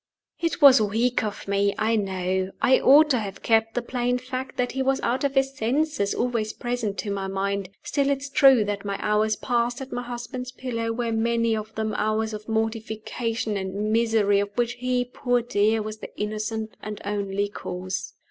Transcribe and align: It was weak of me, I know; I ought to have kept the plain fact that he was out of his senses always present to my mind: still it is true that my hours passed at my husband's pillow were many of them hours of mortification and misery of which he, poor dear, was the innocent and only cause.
It 0.39 0.63
was 0.63 0.81
weak 0.81 1.23
of 1.23 1.47
me, 1.47 1.75
I 1.77 1.95
know; 1.95 2.49
I 2.59 2.79
ought 2.79 3.11
to 3.11 3.19
have 3.19 3.43
kept 3.43 3.75
the 3.75 3.83
plain 3.83 4.17
fact 4.17 4.57
that 4.57 4.71
he 4.71 4.81
was 4.81 4.99
out 5.01 5.23
of 5.23 5.35
his 5.35 5.55
senses 5.55 6.15
always 6.15 6.53
present 6.53 6.97
to 6.97 7.11
my 7.11 7.27
mind: 7.27 7.69
still 7.83 8.09
it 8.09 8.17
is 8.17 8.29
true 8.31 8.65
that 8.65 8.83
my 8.83 8.97
hours 8.99 9.35
passed 9.35 9.79
at 9.79 9.91
my 9.91 10.01
husband's 10.01 10.51
pillow 10.51 10.91
were 10.91 11.11
many 11.11 11.55
of 11.55 11.75
them 11.75 11.93
hours 11.93 12.33
of 12.33 12.49
mortification 12.49 13.55
and 13.57 13.91
misery 13.93 14.39
of 14.39 14.49
which 14.55 14.73
he, 14.73 15.05
poor 15.05 15.39
dear, 15.43 15.83
was 15.83 15.99
the 15.99 16.09
innocent 16.19 16.75
and 16.81 16.99
only 17.05 17.47
cause. 17.47 18.13